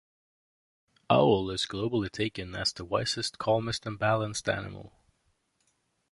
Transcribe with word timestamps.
Owl 1.11 1.51
is 1.51 1.67
globally 1.67 2.09
taken 2.11 2.55
as 2.55 2.73
the 2.73 2.83
wisest, 2.83 3.37
calmest 3.37 3.85
and 3.85 3.99
balanced 3.99 4.49
animal. 4.49 4.93